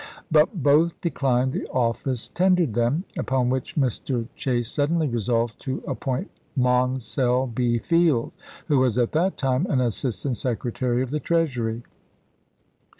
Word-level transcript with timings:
But 0.31 0.63
both 0.63 0.99
declined 0.99 1.53
the 1.53 1.67
office 1.67 2.27
tendered 2.27 2.73
them; 2.73 3.03
upon 3.19 3.51
which 3.51 3.75
Mr. 3.75 4.27
Chase 4.35 4.67
suddenly 4.71 5.07
resolved 5.07 5.59
to 5.61 5.83
ap 5.87 5.99
point 5.99 6.31
Maunsell 6.57 7.45
B. 7.45 7.77
Field, 7.77 8.31
who 8.65 8.79
was 8.79 8.97
at 8.97 9.11
that 9.11 9.37
time 9.37 9.67
an 9.67 9.79
assistant 9.79 10.37
secretary 10.37 11.03
of 11.03 11.11
the 11.11 11.19
Treasury. 11.19 11.83